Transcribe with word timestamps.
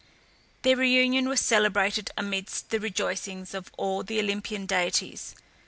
Their 0.63 0.77
reunion 0.77 1.29
was 1.29 1.39
celebrated 1.41 2.09
amidst 2.17 2.71
the 2.71 2.79
rejoicings 2.79 3.53
of 3.53 3.71
all 3.77 4.01
the 4.01 4.19
Olympian 4.19 4.65
deities. 4.65 5.35